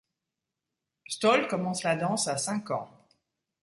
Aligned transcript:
Stoll 1.07 1.47
commence 1.47 1.83
la 1.83 1.95
danse 1.95 2.27
à 2.27 2.35
cinq 2.35 2.71
ans. 2.71 2.89